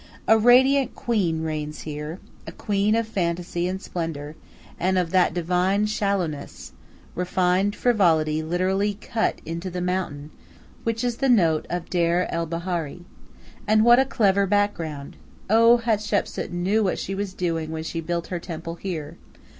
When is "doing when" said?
17.35-17.83